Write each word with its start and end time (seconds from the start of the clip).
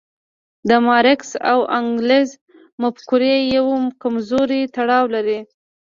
د 0.69 0.71
مارکس 0.87 1.29
او 1.51 1.59
انګلز 1.79 2.29
مفکورې 2.81 3.35
یو 3.55 3.67
کمزوری 4.01 4.61
تړاو 4.75 5.05
لري. 5.15 5.39